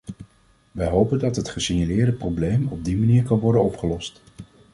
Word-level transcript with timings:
Wij 0.71 0.87
hopen 0.87 1.19
dat 1.19 1.35
het 1.35 1.49
gesignaleerde 1.49 2.11
probleem 2.11 2.67
op 2.67 2.85
die 2.85 2.97
manier 2.97 3.23
kan 3.23 3.39
worden 3.39 3.63
opgelost. 3.63 4.21